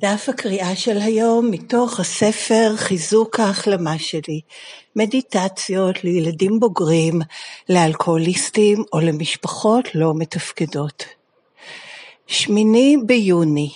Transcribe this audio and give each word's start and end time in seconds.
דף 0.00 0.28
הקריאה 0.28 0.76
של 0.76 0.98
היום 0.98 1.50
מתוך 1.50 2.00
הספר 2.00 2.72
חיזוק 2.76 3.40
ההחלמה 3.40 3.98
שלי, 3.98 4.40
מדיטציות 4.96 6.04
לילדים 6.04 6.60
בוגרים, 6.60 7.20
לאלכוהוליסטים 7.68 8.84
או 8.92 9.00
למשפחות 9.00 9.94
לא 9.94 10.12
מתפקדות. 10.14 11.04
שמיני 12.26 12.96
ביוני, 13.06 13.70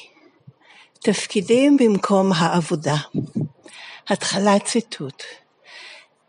תפקידים 1.01 1.77
במקום 1.77 2.33
העבודה. 2.33 2.97
התחלת 4.09 4.65
ציטוט. 4.65 5.23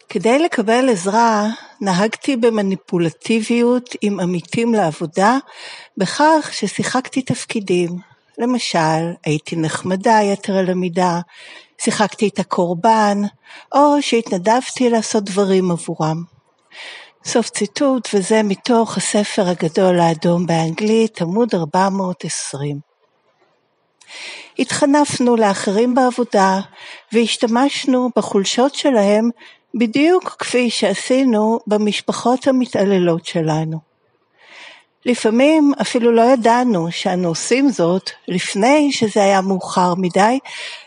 כדי 0.10 0.40
לקבל 0.40 0.90
עזרה 0.90 1.48
נהגתי 1.82 2.36
במניפולטיביות 2.36 3.90
עם 4.02 4.20
עמיתים 4.20 4.74
לעבודה 4.74 5.38
בכך 5.98 6.50
ששיחקתי 6.54 7.22
תפקידים. 7.22 8.15
למשל, 8.38 9.14
הייתי 9.26 9.56
נחמדה 9.56 10.20
יתר 10.24 10.58
על 10.58 10.70
המידה, 10.70 11.20
שיחקתי 11.78 12.28
את 12.28 12.40
הקורבן, 12.40 13.18
או 13.76 14.02
שהתנדבתי 14.02 14.90
לעשות 14.90 15.24
דברים 15.24 15.72
עבורם. 15.72 16.24
סוף 17.26 17.50
ציטוט, 17.50 18.10
וזה 18.14 18.44
מתוך 18.44 18.98
הספר 18.98 19.48
הגדול 19.48 20.00
האדום 20.00 20.46
באנגלית, 20.46 21.22
עמוד 21.22 21.50
420. 21.56 22.80
התחנפנו 24.60 25.36
לאחרים 25.36 25.96
בעבודה 25.96 26.60
והשתמשנו 27.12 28.10
בחולשות 28.16 28.76
שלהם 28.76 29.30
בדיוק 29.76 30.36
כפי 30.40 30.70
שעשינו 30.70 31.60
במשפחות 31.68 32.48
המתעללות 32.48 33.26
שלנו. 33.26 33.95
לפעמים 35.06 35.72
אפילו 35.82 36.12
לא 36.12 36.22
ידענו 36.22 36.92
שאנו 36.92 37.28
עושים 37.28 37.70
זאת 37.70 38.10
לפני 38.28 38.92
שזה 38.92 39.24
היה 39.24 39.42
מאוחר 39.42 39.94
מדי, 39.96 40.40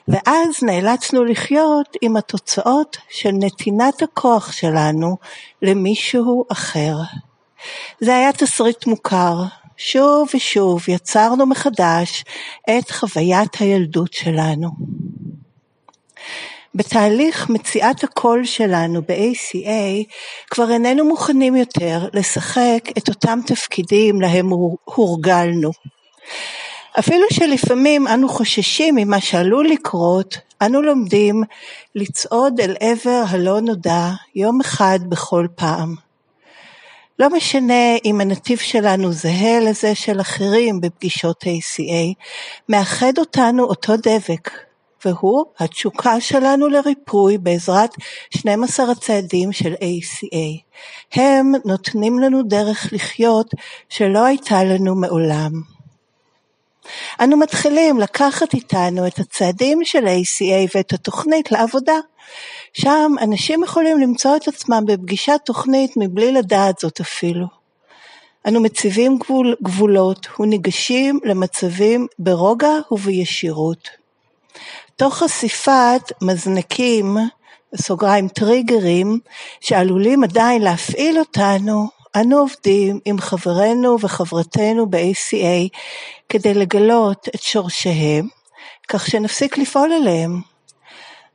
ואז 0.08 0.62
נאלצנו 0.62 1.24
לחיות 1.24 1.97
עם 2.02 2.16
התוצאות 2.16 2.96
של 3.11 3.30
נתינת 3.33 4.02
הכוח 4.02 4.52
שלנו 4.52 5.16
למישהו 5.62 6.44
אחר. 6.52 6.96
זה 8.00 8.16
היה 8.16 8.33
תסריט 8.33 8.86
מוכר, 8.86 9.34
שוב 9.77 10.28
ושוב 10.34 10.89
יצרנו 10.89 11.46
מחדש 11.46 12.24
את 12.70 12.91
חוויית 12.91 13.55
הילדות 13.61 14.12
שלנו. 14.12 14.70
בתהליך 16.74 17.50
מציאת 17.50 18.05
הקול 18.05 18.44
שלנו 18.44 19.02
ב-ACA 19.02 20.12
כבר 20.50 20.70
איננו 20.70 21.05
מוכנים 21.05 21.56
יותר 21.56 22.08
לשחק 22.12 22.80
את 22.98 23.08
אותם 23.08 23.38
תפקידים 23.47 24.20
להם 24.20 24.50
הורגלנו. 24.84 25.70
אפילו 26.98 27.27
שלפעמים 27.33 28.08
אנו 28.08 28.28
חוששים 28.28 28.94
ממה 28.94 29.20
שעלול 29.20 29.69
לקרות, 29.69 30.39
אנו 30.62 30.83
לומדים 30.83 31.42
לצעוד 31.94 32.61
אל 32.61 32.77
עבר 32.80 33.22
הלא 33.28 33.61
נודע 33.61 34.08
יום 34.34 34.61
אחד 34.61 34.98
בכל 35.08 35.46
פעם. 35.55 35.94
לא 37.19 37.28
משנה 37.30 37.96
אם 38.05 38.20
הנתיב 38.20 38.58
שלנו 38.58 39.12
זהה 39.12 39.61
לזה 39.61 39.94
של 39.94 40.20
אחרים 40.20 40.80
בפגישות 40.80 41.44
ACA, 41.44 42.14
מאחד 42.69 43.12
אותנו 43.19 43.64
אותו 43.64 43.96
דבק, 43.96 44.50
והוא 45.04 45.44
התשוקה 45.58 46.20
שלנו 46.20 46.68
לריפוי 46.68 47.38
בעזרת 47.38 47.91
12 48.30 48.91
הצעדים 48.91 49.52
של 49.52 49.72
ACA. 49.72 50.62
הם 51.14 51.52
נותנים 51.64 52.18
לנו 52.18 52.42
דרך 52.42 52.88
לחיות 52.92 53.50
שלא 53.88 54.24
הייתה 54.24 54.64
לנו 54.64 54.94
מעולם. 54.94 55.50
אנו 57.20 57.36
מתחילים 57.36 58.00
לקחת 58.00 58.55
איתנו 58.55 59.06
את 59.06 59.18
הצעדים 59.18 59.84
של 59.84 60.06
ACA 60.06 60.77
ואת 60.77 60.92
התוכנית 60.92 61.52
לעבודה. 61.52 61.96
שם 62.73 63.12
אנשים 63.20 63.64
יכולים 63.64 63.98
למצוא 63.98 64.36
את 64.36 64.48
עצמם 64.48 64.83
בפגישת 64.86 65.40
תוכנית 65.44 65.90
מבלי 65.96 66.33
לדעת 66.33 66.78
זאת 66.78 67.00
אפילו. 67.00 67.46
אנו 68.46 68.61
מציבים 68.61 69.18
גבול, 69.18 69.56
גבולות 69.62 70.27
וניגשים 70.40 71.20
למצבים 71.24 72.06
ברוגע 72.18 72.74
ובישירות. 72.90 73.89
תוך 74.98 75.14
חשיפת 75.14 76.13
מזנקים, 76.23 77.17
בסוגריים 77.73 78.29
טריגרים, 78.29 79.19
שעלולים 79.61 80.25
עדיין 80.25 80.63
להפעיל 80.63 81.19
אותנו, 81.19 81.89
אנו 82.17 82.39
עובדים 82.39 83.01
עם 83.05 83.19
חברינו 83.19 84.01
וחברתנו 84.01 84.91
ב-ACA 84.91 85.79
כדי 86.29 86.55
לגלות 86.55 87.29
את 87.35 87.42
שורשיהם, 87.42 88.29
כך 88.89 89.07
שנפסיק 89.07 89.59
לפעול 89.59 89.92
עליהם. 89.92 90.41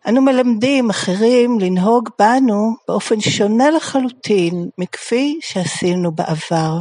אנו 0.07 0.21
מלמדים 0.21 0.89
אחרים 0.89 1.59
לנהוג 1.59 2.09
בנו 2.19 2.75
באופן 2.87 3.21
שונה 3.21 3.69
לחלוטין 3.69 4.69
מכפי 4.77 5.39
שעשינו 5.41 6.11
בעבר. 6.11 6.79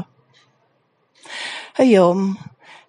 היום 1.79 2.35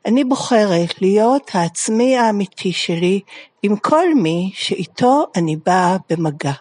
אני 0.06 0.24
בוחרת 0.24 1.02
להיות 1.02 1.52
העצמי 1.54 2.18
האמיתי 2.18 2.72
שלי 2.72 3.20
עם 3.64 3.76
כל 3.76 4.16
מי 4.16 4.52
שאיתו 4.54 5.26
אני 5.36 5.56
באה 5.56 5.98
במגע. 6.10 6.54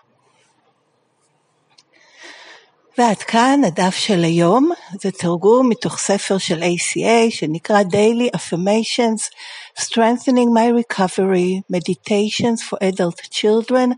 ועד 2.99 3.17
כאן 3.17 3.61
הדף 3.67 3.95
של 3.95 4.25
היום, 4.25 4.71
זה 5.01 5.11
תרגום 5.11 5.69
מתוך 5.69 5.99
ספר 5.99 6.39
של 6.39 6.63
ACA 6.63 7.31
שנקרא 7.31 7.83
Daily 7.83 8.37
Affirmations 8.37 9.31
Strengthening 9.79 10.51
My 10.57 10.69
Recovery 10.81 11.63
Meditations 11.71 12.63
for 12.63 12.79
Adult 12.83 13.21
Children 13.31 13.95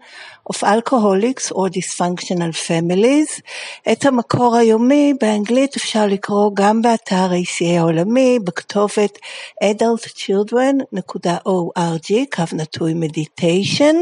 of 0.51 0.63
Alcoholics 0.63 1.51
or 1.53 1.69
Dysfunctional 1.69 2.53
Families. 2.69 3.41
את 3.93 4.07
המקור 4.07 4.57
היומי 4.57 5.15
באנגלית 5.21 5.77
אפשר 5.77 6.07
לקרוא 6.07 6.51
גם 6.55 6.83
באתר 6.83 7.31
ACA 7.43 7.79
העולמי 7.79 8.39
בכתובת 8.45 9.19
adultchildren.org, 9.65 12.13
קו 12.35 12.43
נטוי 12.53 12.95
meditation. 12.95 13.97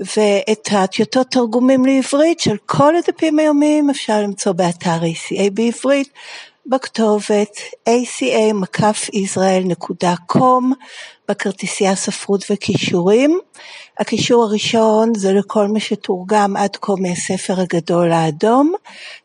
ואת 0.00 0.68
הטיוטות 0.72 1.30
תרגומים 1.30 1.84
לעברית 1.86 2.40
של 2.40 2.56
כל 2.66 2.96
הדפים 2.96 3.38
היומיים 3.38 3.90
אפשר 3.90 4.20
למצוא 4.22 4.52
באתר 4.52 5.00
ACA 5.00 5.50
בעברית 5.54 6.08
בכתובת 6.70 7.56
aca-israel.com 7.88 8.64
בכרטיסייה 11.28 11.96
ספרות 11.96 12.44
וכישורים. 12.50 13.40
הקישור 13.98 14.44
הראשון 14.44 15.12
זה 15.16 15.32
לכל 15.32 15.66
מה 15.68 15.80
שתורגם 15.80 16.56
עד 16.56 16.76
כה 16.76 16.92
מהספר 16.98 17.60
הגדול 17.60 18.12
האדום, 18.12 18.72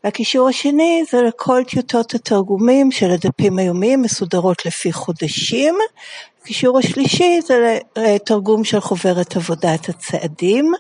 והקישור 0.04 0.50
השני 0.50 1.04
זה 1.12 1.22
לכל 1.22 1.64
טיוטות 1.68 2.14
התרגומים 2.14 2.92
של 2.92 3.12
הדפים 3.12 3.60
היומיים 3.60 4.02
מסודרות 4.02 4.66
לפי 4.66 4.92
חודשים. 4.94 5.76
הקישור 6.42 6.80
השלישי 6.80 7.40
זה 7.42 7.80
לתרגום 7.98 8.64
של 8.64 8.80
חוברת 8.80 9.36
עבודת 9.36 9.90
הצעדים. 9.90 10.74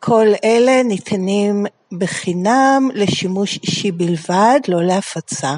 כל 0.00 0.26
אלה 0.44 0.82
ניתנים 0.82 1.66
בחינם 1.92 2.88
לשימוש 2.94 3.58
אישי 3.62 3.92
בלבד, 3.92 4.60
לא 4.68 4.82
להפצה. 4.82 5.54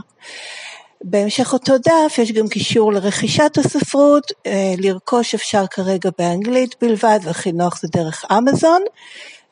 בהמשך 1.04 1.52
אותו 1.52 1.78
דף 1.78 2.18
יש 2.18 2.32
גם 2.32 2.48
קישור 2.48 2.92
לרכישת 2.92 3.58
הספרות, 3.58 4.32
אה, 4.46 4.74
לרכוש 4.78 5.34
אפשר 5.34 5.66
כרגע 5.66 6.10
באנגלית 6.18 6.74
בלבד 6.80 7.18
והכי 7.22 7.52
נוח 7.52 7.80
זה 7.80 7.88
דרך 7.92 8.24
אמזון, 8.38 8.82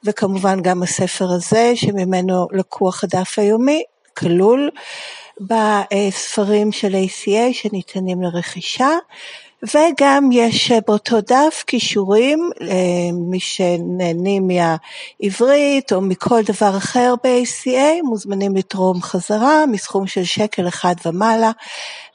וכמובן 0.05 0.63
גם 0.63 0.83
הספר 0.83 1.29
הזה 1.33 1.73
שממנו 1.75 2.47
לקוח 2.53 3.05
הדף 3.05 3.39
היומי, 3.39 3.83
כלול 4.17 4.71
בספרים 5.41 6.73
של 6.73 6.95
ACA 6.95 7.53
שניתנים 7.53 8.23
לרכישה. 8.23 8.91
וגם 9.63 10.29
יש 10.33 10.73
אה, 10.73 10.79
באותו 10.87 11.21
דף 11.21 11.65
כישורים, 11.67 12.51
אה, 12.61 12.67
מי 13.13 13.41
שנהנים 13.41 14.49
מהעברית 14.49 15.93
או 15.93 16.01
מכל 16.01 16.43
דבר 16.43 16.77
אחר 16.77 17.15
ב-ACA, 17.25 18.03
מוזמנים 18.05 18.57
לתרום 18.57 19.03
חזרה 19.03 19.67
מסכום 19.67 20.07
של 20.07 20.25
שקל 20.25 20.69
אחד 20.69 20.95
ומעלה, 21.07 21.51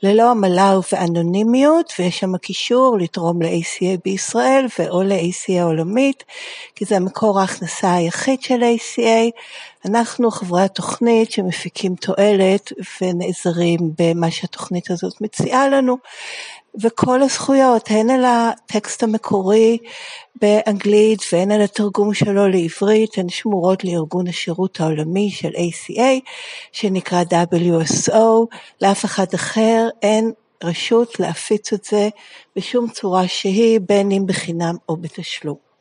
ללא 0.04 0.30
עמלה 0.30 0.78
ובאנונימיות, 0.78 1.94
ויש 2.00 2.19
שם 2.19 2.38
קישור 2.38 2.98
לתרום 3.00 3.42
ל-ACA 3.42 4.00
בישראל 4.06 4.66
ואו 4.80 5.04
ל-ACA 5.04 5.60
העולמית, 5.60 6.24
כי 6.75 6.86
זה 6.86 7.00
מקור 7.00 7.39
ההכנסה 7.39 7.94
היחיד 7.94 8.42
של 8.42 8.62
ACA. 8.62 9.31
אנחנו 9.86 10.31
חברי 10.31 10.62
התוכנית 10.62 11.31
שמפיקים 11.31 11.96
תועלת 11.96 12.72
ונעזרים 13.01 13.80
במה 14.00 14.31
שהתוכנית 14.31 14.92
הזאת 14.92 15.22
מציעה 15.22 15.69
לנו. 15.69 15.98
וכל 16.81 17.22
הזכויות, 17.22 17.90
הן 17.92 18.10
על 18.10 18.25
הטקסט 18.25 19.04
המקורי 19.04 19.78
באנגלית 20.36 21.20
והן 21.31 21.52
על 21.52 21.62
התרגום 21.62 22.14
שלו 22.14 22.48
לעברית, 22.48 23.18
הן 23.18 23.30
שמורות 23.30 23.84
לארגון 23.84 24.28
השירות 24.28 24.80
העולמי 24.80 25.31
של 25.31 25.50
ACA, 25.50 26.30
שנקרא 26.72 27.24
WSO, 27.24 28.56
לאף 28.81 29.06
אחד 29.06 29.25
אחר 29.36 29.88
אין 30.02 30.31
רשות 30.64 31.20
להפיץ 31.20 31.74
את 31.74 31.84
זה 31.84 32.10
בשום 32.56 32.90
צורה 32.90 33.28
שהיא, 33.28 33.80
בין 33.88 34.12
אם 34.12 34.24
בחינם 34.28 34.75
או 34.90 34.98
בתשלום. 34.98 35.74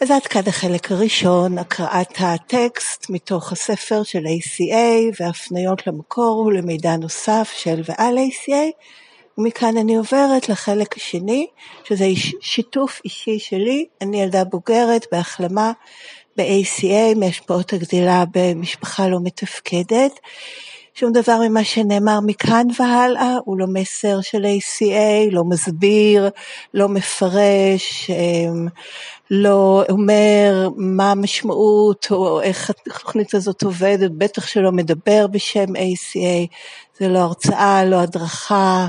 אז 0.00 0.10
עד 0.10 0.26
כאן 0.26 0.42
החלק 0.46 0.92
הראשון, 0.92 1.58
הקראת 1.58 2.12
הטקסט 2.18 3.10
מתוך 3.10 3.52
הספר 3.52 4.02
של 4.02 4.18
ACA 4.26 5.20
והפניות 5.20 5.86
למקור 5.86 6.38
ולמידע 6.38 6.96
נוסף 6.96 7.52
של 7.56 7.82
ועל 7.84 8.18
ACA, 8.18 8.72
ומכאן 9.38 9.76
אני 9.76 9.96
עוברת 9.96 10.48
לחלק 10.48 10.96
השני, 10.96 11.46
שזה 11.84 12.06
שיתוף 12.40 13.00
אישי 13.04 13.38
שלי, 13.38 13.86
אני 14.00 14.22
ילדה 14.22 14.44
בוגרת 14.44 15.06
בהחלמה 15.12 15.72
ב-ACA 16.36 17.14
מהשפעות 17.16 17.72
הגדילה 17.72 18.24
במשפחה 18.34 19.08
לא 19.08 19.18
מתפקדת. 19.22 20.12
שום 20.94 21.12
דבר 21.12 21.38
ממה 21.48 21.64
שנאמר 21.64 22.18
מכאן 22.26 22.66
והלאה 22.78 23.36
הוא 23.44 23.58
לא 23.58 23.66
מסר 23.66 24.20
של 24.20 24.44
ACA, 24.44 25.30
לא 25.30 25.44
מסביר, 25.44 26.28
לא 26.74 26.88
מפרש, 26.88 28.10
אמ, 28.10 28.68
לא 29.30 29.84
אומר 29.90 30.68
מה 30.76 31.10
המשמעות 31.10 32.06
או 32.10 32.40
איך 32.40 32.70
התוכנית 32.70 33.34
הזאת 33.34 33.62
עובדת, 33.62 34.10
בטח 34.10 34.46
שלא 34.46 34.72
מדבר 34.72 35.26
בשם 35.26 35.76
ACA, 35.76 36.46
זה 36.98 37.08
לא 37.08 37.18
הרצאה, 37.18 37.84
לא 37.84 37.96
הדרכה, 37.96 38.86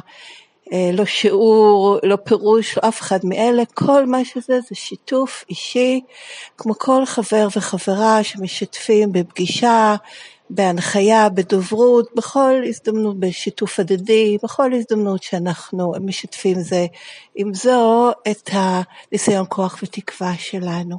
לא 0.94 1.06
שיעור, 1.06 1.98
לא 2.04 2.16
פירוש, 2.16 2.78
לא 2.78 2.90
אף 2.90 3.02
אחד 3.02 3.20
מאלה, 3.24 3.64
כל 3.74 4.06
מה 4.06 4.26
שזה 4.26 4.60
זה 4.70 4.76
שיתוף 4.76 5.46
אישי, 5.50 6.02
כמו 6.58 6.74
כל 6.78 7.06
חבר 7.06 7.48
וחברה 7.56 8.24
שמשתפים 8.24 9.12
בפגישה, 9.12 9.96
בהנחיה, 10.50 11.30
בדוברות, 11.30 12.10
בכל 12.16 12.62
הזדמנות, 12.66 13.20
בשיתוף 13.20 13.80
הדדי, 13.80 14.38
בכל 14.44 14.74
הזדמנות 14.74 15.24
שאנחנו 15.24 15.94
משתפים 16.02 16.60
זה 16.60 16.86
עם 17.36 17.54
זו 17.54 18.12
את 18.32 18.50
הניסיון 18.54 19.46
כוח 19.50 19.80
ותקווה 19.84 20.34
שלנו. 20.38 20.98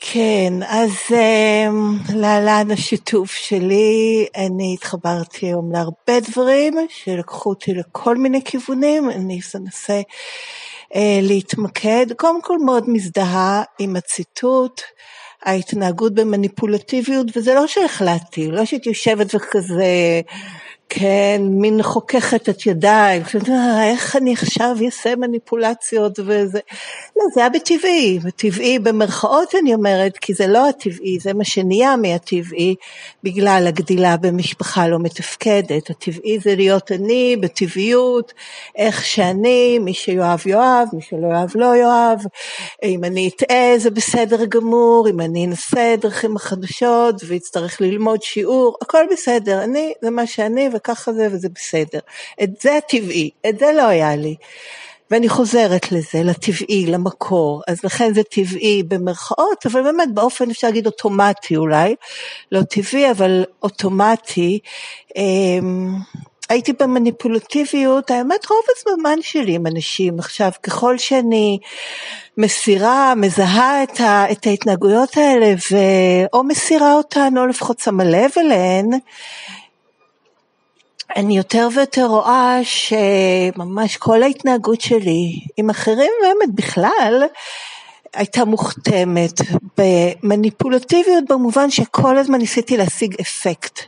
כן, 0.00 0.52
אז 0.68 0.90
um, 1.08 2.12
להלן 2.14 2.70
השיתוף 2.70 3.32
שלי, 3.32 4.26
אני 4.36 4.74
התחברתי 4.74 5.46
היום 5.46 5.72
להרבה 5.72 6.30
דברים 6.30 6.74
שלקחו 6.88 7.50
אותי 7.50 7.74
לכל 7.74 8.16
מיני 8.16 8.44
כיוונים, 8.44 9.10
אני 9.10 9.40
אנסה 9.54 10.00
uh, 10.00 10.96
להתמקד, 11.22 12.06
קודם 12.16 12.42
כל 12.42 12.58
מאוד 12.58 12.90
מזדהה 12.90 13.62
עם 13.78 13.96
הציטוט, 13.96 14.80
ההתנהגות 15.42 16.14
במניפולטיביות, 16.14 17.26
וזה 17.36 17.54
לא 17.54 17.66
שהחלטתי, 17.66 18.48
לא 18.48 18.64
שהייתי 18.64 18.88
יושבת 18.88 19.34
וכזה 19.34 20.20
כן, 20.90 21.42
מין 21.42 21.82
חוככת 21.82 22.48
את 22.48 22.66
ידיי, 22.66 23.22
אה, 23.50 23.90
איך 23.90 24.16
אני 24.16 24.32
עכשיו 24.32 24.76
אעשה 24.84 25.16
מניפולציות 25.16 26.18
וזה, 26.18 26.58
לא, 27.16 27.24
זה 27.34 27.40
היה 27.40 27.50
בטבעי, 27.50 28.18
בטבעי 28.18 28.78
במרכאות 28.78 29.54
אני 29.62 29.74
אומרת, 29.74 30.18
כי 30.18 30.34
זה 30.34 30.46
לא 30.46 30.68
הטבעי, 30.68 31.18
זה 31.20 31.34
מה 31.34 31.44
שנהיה 31.44 31.96
מהטבעי, 31.96 32.74
בגלל 33.24 33.64
הגדילה 33.66 34.16
במשפחה 34.16 34.88
לא 34.88 34.98
מתפקדת, 34.98 35.90
הטבעי 35.90 36.38
זה 36.38 36.56
להיות 36.56 36.92
אני 36.92 37.36
בטבעיות, 37.36 38.32
איך 38.76 39.04
שאני, 39.04 39.78
מי 39.78 39.94
שיואב 39.94 40.42
יואב, 40.46 40.88
מי 40.92 41.02
שלא 41.02 41.26
יאהב 41.26 41.50
לא 41.54 41.76
יאהב, 41.76 42.18
אם 42.82 43.04
אני 43.04 43.30
אטעה 43.36 43.78
זה 43.78 43.90
בסדר 43.90 44.44
גמור, 44.44 45.08
אם 45.10 45.20
אני 45.20 45.46
אנסה 45.46 45.94
דרכים 46.00 46.36
החדשות 46.36 47.14
ואצטרך 47.26 47.80
ללמוד 47.80 48.22
שיעור, 48.22 48.76
הכל 48.82 49.04
בסדר, 49.12 49.64
אני, 49.64 49.92
זה 50.02 50.10
מה 50.10 50.26
שאני, 50.26 50.68
וככה 50.78 51.12
זה 51.12 51.28
וזה 51.32 51.48
בסדר. 51.54 51.98
את 52.42 52.60
זה 52.60 52.76
הטבעי, 52.76 53.30
את 53.48 53.58
זה 53.58 53.72
לא 53.76 53.82
היה 53.82 54.16
לי. 54.16 54.36
ואני 55.10 55.28
חוזרת 55.28 55.92
לזה, 55.92 56.22
לטבעי, 56.22 56.86
למקור, 56.86 57.62
אז 57.68 57.84
לכן 57.84 58.14
זה 58.14 58.22
טבעי 58.22 58.82
במרכאות, 58.82 59.66
אבל 59.66 59.82
באמת 59.82 60.14
באופן 60.14 60.50
אפשר 60.50 60.66
להגיד 60.66 60.86
אוטומטי 60.86 61.56
אולי, 61.56 61.94
לא 62.52 62.62
טבעי 62.62 63.10
אבל 63.10 63.44
אוטומטי. 63.62 64.58
אמ, 65.16 65.94
הייתי 66.48 66.72
במניפולטיביות, 66.72 68.10
האמת 68.10 68.46
רוב 68.50 68.60
הזמן 68.76 69.22
שלי 69.22 69.54
עם 69.54 69.66
אנשים. 69.66 70.18
עכשיו, 70.18 70.50
ככל 70.62 70.98
שאני 70.98 71.58
מסירה, 72.36 73.14
מזהה 73.16 73.82
את, 73.82 74.00
ה, 74.00 74.32
את 74.32 74.46
ההתנהגויות 74.46 75.16
האלה, 75.16 75.54
ו... 75.72 75.76
או 76.32 76.44
מסירה 76.44 76.94
אותן, 76.94 77.34
או 77.38 77.46
לפחות 77.46 77.78
שמה 77.78 78.04
לב 78.04 78.30
אליהן, 78.38 78.90
אני 81.16 81.36
יותר 81.36 81.68
ויותר 81.74 82.06
רואה 82.06 82.58
שממש 82.62 83.96
כל 83.96 84.22
ההתנהגות 84.22 84.80
שלי 84.80 85.40
עם 85.56 85.70
אחרים 85.70 86.12
באמת 86.22 86.54
בכלל 86.54 87.22
הייתה 88.14 88.44
מוכתמת 88.44 89.40
במניפולטיביות 89.78 91.24
במובן 91.28 91.70
שכל 91.70 92.18
הזמן 92.18 92.38
ניסיתי 92.38 92.76
להשיג 92.76 93.20
אפקט. 93.20 93.80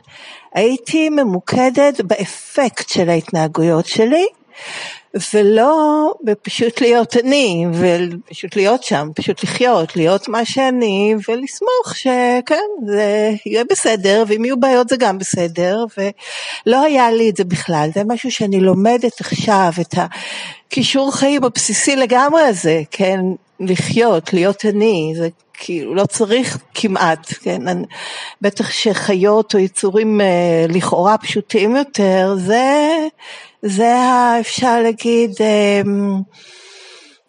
הייתי 0.53 1.09
ממוקדת 1.09 2.01
באפקט 2.01 2.89
של 2.89 3.09
ההתנהגויות 3.09 3.85
שלי 3.85 4.25
ולא 5.33 6.13
בפשוט 6.23 6.81
להיות 6.81 7.17
אני, 7.17 7.65
ופשוט 7.73 8.55
להיות 8.55 8.83
שם, 8.83 9.09
פשוט 9.15 9.43
לחיות, 9.43 9.95
להיות 9.95 10.27
מה 10.27 10.45
שאני, 10.45 11.15
ולסמוך 11.29 11.95
שכן, 11.95 12.85
זה 12.85 13.31
יהיה 13.45 13.63
בסדר, 13.69 14.23
ואם 14.27 14.45
יהיו 14.45 14.59
בעיות 14.59 14.89
זה 14.89 14.95
גם 14.97 15.17
בסדר, 15.17 15.85
ולא 15.97 16.83
היה 16.83 17.11
לי 17.11 17.29
את 17.29 17.37
זה 17.37 17.43
בכלל, 17.43 17.89
זה 17.95 18.01
משהו 18.07 18.31
שאני 18.31 18.59
לומדת 18.59 19.19
עכשיו, 19.19 19.71
את 19.81 19.95
הכישור 20.67 21.15
חיים 21.15 21.43
הבסיסי 21.43 21.95
לגמרי 21.95 22.41
הזה, 22.41 22.81
כן, 22.91 23.19
לחיות, 23.59 24.33
להיות 24.33 24.65
אני, 24.65 25.13
זה 25.17 25.27
כאילו 25.53 25.95
לא 25.95 26.05
צריך 26.05 26.57
כמעט, 26.73 27.33
כן, 27.41 27.61
בטח 28.41 28.69
שחיות 28.69 29.55
או 29.55 29.59
יצורים 29.59 30.21
אה, 30.21 30.65
לכאורה 30.69 31.17
פשוטים 31.17 31.75
יותר, 31.75 32.35
זה, 32.37 32.97
זה 33.61 33.93
אפשר 34.39 34.81
להגיד 34.81 35.31
אמ, 35.39 36.21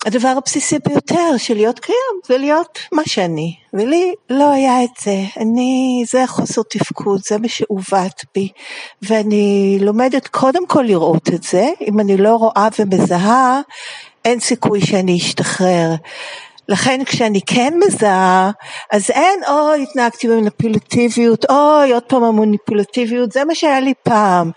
הדבר 0.06 0.34
הבסיסי 0.38 0.76
ביותר 0.88 1.36
של 1.36 1.54
להיות 1.54 1.78
קיים, 1.78 2.20
זה 2.26 2.38
להיות 2.38 2.78
מה 2.92 3.02
שאני, 3.06 3.56
ולי 3.72 4.14
לא 4.30 4.50
היה 4.52 4.84
את 4.84 4.90
זה, 5.04 5.24
אני, 5.36 6.04
זה 6.10 6.26
חוסר 6.26 6.62
תפקוד, 6.70 7.20
זה 7.24 7.38
מה 7.38 7.48
שעוות 7.48 8.24
בי, 8.34 8.48
ואני 9.02 9.78
לומדת 9.80 10.28
קודם 10.28 10.66
כל 10.66 10.82
לראות 10.82 11.28
את 11.28 11.42
זה, 11.42 11.68
אם 11.88 12.00
אני 12.00 12.16
לא 12.16 12.36
רואה 12.36 12.68
ומזהה, 12.78 13.60
אין 14.24 14.40
סיכוי 14.40 14.80
שאני 14.80 15.16
אשתחרר. 15.16 15.94
לכן 16.68 17.04
כשאני 17.04 17.40
כן 17.46 17.74
מזהה, 17.86 18.50
אז 18.92 19.10
אין 19.10 19.40
אוי 19.48 19.82
התנהגתי 19.82 20.28
במניפולטיביות, 20.28 21.44
אוי 21.50 21.92
עוד 21.92 22.02
פעם 22.02 22.24
המניפולטיביות, 22.24 23.32
זה 23.32 23.44
מה 23.44 23.54
שהיה 23.54 23.80
לי 23.80 23.94
פעם. 24.02 24.50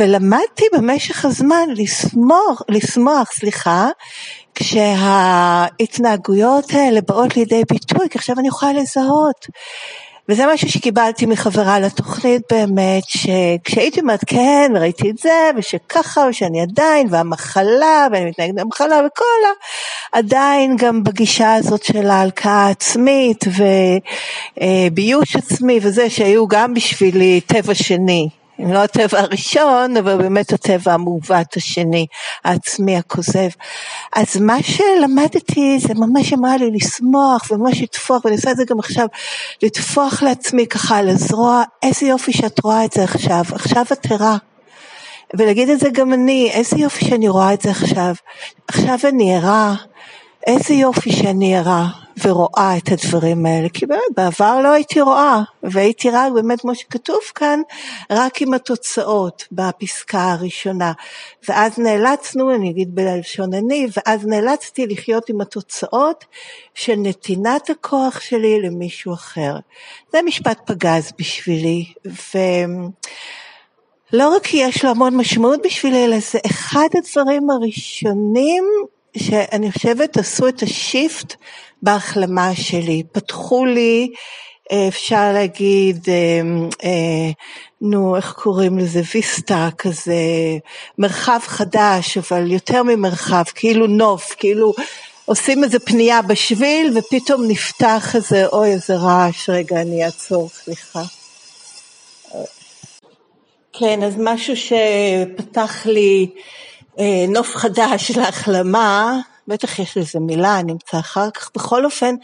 ולמדתי 0.00 0.64
במשך 0.72 1.24
הזמן 1.24 1.68
לשמוח, 1.76 2.62
לשמוח, 2.68 3.32
סליחה, 3.32 3.88
כשההתנהגויות 4.54 6.72
האלה 6.72 7.00
באות 7.00 7.36
לידי 7.36 7.62
ביטוי, 7.72 8.08
כי 8.10 8.18
עכשיו 8.18 8.36
אני 8.38 8.48
יכולה 8.48 8.72
לזהות. 8.72 9.46
וזה 10.28 10.44
משהו 10.54 10.68
שקיבלתי 10.68 11.26
מחברה 11.26 11.80
לתוכנית 11.80 12.42
באמת, 12.50 13.02
שכשהייתי 13.06 14.00
אומרת 14.00 14.24
כן 14.26 14.72
וראיתי 14.74 15.10
את 15.10 15.18
זה 15.18 15.50
ושככה 15.56 16.26
ושאני 16.30 16.62
עדיין 16.62 17.06
והמחלה 17.10 18.06
ואני 18.12 18.30
מתנהגת 18.30 18.54
במחלה 18.54 19.00
וכל 19.06 19.24
ה... 19.24 19.48
עדיין 20.18 20.76
גם 20.76 21.04
בגישה 21.04 21.54
הזאת 21.54 21.84
של 21.84 22.10
ההלקאה 22.10 22.66
העצמית 22.66 23.44
וביוש 24.92 25.36
עצמי 25.36 25.78
וזה 25.82 26.10
שהיו 26.10 26.48
גם 26.48 26.74
בשבילי 26.74 27.40
טבע 27.40 27.74
שני 27.74 28.28
אם 28.60 28.72
לא 28.72 28.78
הטבע 28.82 29.20
הראשון, 29.20 29.96
אבל 29.96 30.16
באמת 30.16 30.52
הטבע 30.52 30.92
המעוות 30.92 31.56
השני, 31.56 32.06
העצמי 32.44 32.96
הכוזב. 32.96 33.48
אז 34.16 34.36
מה 34.36 34.56
שלמדתי 34.62 35.78
זה 35.78 35.94
ממש 35.94 36.32
אמרה 36.32 36.56
לי 36.56 36.70
לשמוח 36.70 37.50
וממש 37.50 37.82
לטפוח, 37.82 38.24
ואני 38.24 38.36
עושה 38.36 38.50
את 38.50 38.56
זה 38.56 38.64
גם 38.64 38.78
עכשיו, 38.78 39.06
לטפוח 39.62 40.22
לעצמי 40.22 40.66
ככה 40.66 40.98
על 40.98 41.08
הזרוע, 41.08 41.62
איזה 41.82 42.06
יופי 42.06 42.32
שאת 42.32 42.60
רואה 42.64 42.84
את 42.84 42.92
זה 42.92 43.04
עכשיו, 43.04 43.42
עכשיו 43.52 43.84
את 43.92 44.12
ערה. 44.12 44.36
ולהגיד 45.34 45.68
את 45.68 45.80
זה 45.80 45.88
גם 45.90 46.12
אני, 46.12 46.50
איזה 46.52 46.76
יופי 46.78 47.04
שאני 47.04 47.28
רואה 47.28 47.52
את 47.52 47.62
זה 47.62 47.70
עכשיו, 47.70 48.14
עכשיו 48.68 48.98
אני 49.08 49.36
ערה, 49.36 49.74
איזה 50.46 50.74
יופי 50.74 51.12
שאני 51.12 51.56
ערה. 51.56 51.88
ורואה 52.24 52.76
את 52.76 52.92
הדברים 52.92 53.46
האלה, 53.46 53.68
כי 53.68 53.86
באמת 53.86 54.02
בעבר 54.16 54.60
לא 54.60 54.72
הייתי 54.72 55.00
רואה, 55.00 55.40
והייתי 55.62 56.10
רק 56.10 56.32
באמת 56.32 56.60
כמו 56.60 56.74
שכתוב 56.74 57.18
כאן, 57.34 57.60
רק 58.10 58.42
עם 58.42 58.54
התוצאות 58.54 59.44
בפסקה 59.52 60.32
הראשונה. 60.32 60.92
ואז 61.48 61.78
נאלצנו, 61.78 62.54
אני 62.54 62.70
אגיד 62.70 62.94
בלשון 62.94 63.54
אני, 63.54 63.86
ואז 63.96 64.26
נאלצתי 64.26 64.86
לחיות 64.86 65.28
עם 65.28 65.40
התוצאות 65.40 66.24
של 66.74 66.94
נתינת 66.96 67.70
הכוח 67.70 68.20
שלי 68.20 68.60
למישהו 68.62 69.14
אחר. 69.14 69.56
זה 70.12 70.22
משפט 70.22 70.58
פגז 70.66 71.12
בשבילי, 71.18 71.84
ו... 72.06 72.38
לא 74.12 74.34
רק 74.34 74.42
כי 74.42 74.56
יש 74.56 74.84
לו 74.84 74.90
המון 74.90 75.16
משמעות 75.16 75.60
בשבילי, 75.64 76.04
אלא 76.04 76.16
זה 76.20 76.38
אחד 76.46 76.88
הדברים 76.94 77.50
הראשונים 77.50 78.64
שאני 79.18 79.72
חושבת 79.72 80.16
עשו 80.16 80.48
את 80.48 80.62
השיפט 80.62 81.34
בהחלמה 81.82 82.54
שלי. 82.54 83.02
פתחו 83.12 83.64
לי, 83.64 84.12
אה, 84.72 84.88
אפשר 84.88 85.32
להגיד, 85.32 86.06
אה, 86.08 86.40
אה, 86.84 87.30
נו, 87.80 88.16
איך 88.16 88.32
קוראים 88.32 88.78
לזה? 88.78 89.02
ויסטה, 89.14 89.68
כזה 89.78 90.14
מרחב 90.98 91.40
חדש, 91.42 92.18
אבל 92.18 92.52
יותר 92.52 92.82
ממרחב, 92.82 93.44
כאילו 93.54 93.86
נוף, 93.86 94.34
כאילו 94.38 94.74
עושים 95.24 95.64
איזה 95.64 95.78
פנייה 95.78 96.22
בשביל 96.22 96.98
ופתאום 96.98 97.44
נפתח 97.48 98.16
איזה, 98.16 98.46
אוי 98.46 98.72
איזה 98.72 98.96
רעש, 98.96 99.50
רגע 99.50 99.80
אני 99.80 100.04
אעצור, 100.04 100.48
סליחה. 100.48 101.02
כן, 103.78 104.02
אז 104.02 104.14
משהו 104.18 104.54
שפתח 104.56 105.86
לי 105.86 106.30
נוף 107.28 107.56
חדש 107.56 108.10
להחלמה, 108.16 109.20
בטח 109.48 109.78
יש 109.78 109.96
לזה 109.96 110.20
מילה, 110.20 110.62
נמצא 110.62 110.98
אחר 110.98 111.30
כך, 111.30 111.50
בכל 111.54 111.84
אופן, 111.84 112.14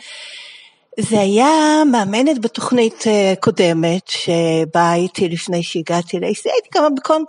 זה 1.00 1.20
היה 1.20 1.82
מאמנת 1.92 2.38
בתוכנית 2.38 3.04
אה, 3.06 3.34
קודמת 3.40 4.08
שבה 4.08 4.90
הייתי 4.90 5.28
לפני 5.28 5.62
שהגעתי 5.62 6.20
ל-AC, 6.20 6.50
הייתי 6.52 6.68
כמה, 6.70 6.88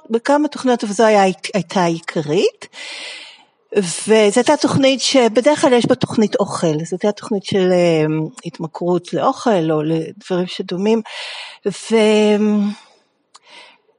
בכמה 0.09 0.47
תוכניות 0.47 0.83
אבל 0.83 0.93
זו 0.93 1.05
הייתה 1.05 1.81
העיקרית. 1.81 2.67
וזו 3.77 4.13
הייתה 4.35 4.57
תוכנית 4.57 5.01
שבדרך 5.01 5.61
כלל 5.61 5.73
יש 5.73 5.85
בה 5.85 5.95
תוכנית 5.95 6.35
אוכל, 6.35 6.67
זו 6.67 6.97
הייתה 7.03 7.11
תוכנית 7.11 7.45
של 7.45 7.71
אה, 7.71 8.05
התמכרות 8.45 9.13
לאוכל 9.13 9.71
או 9.71 9.81
לדברים 9.83 10.47
שדומים. 10.47 11.01
ו... 11.65 11.95